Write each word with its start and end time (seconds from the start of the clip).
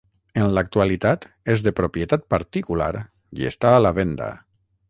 En 0.43 0.47
l’actualitat 0.57 1.27
és 1.55 1.63
de 1.67 1.75
propietat 1.81 2.25
particular 2.37 2.91
i 3.43 3.49
està 3.55 3.75
a 3.75 3.87
la 3.89 3.97
venda. 4.03 4.33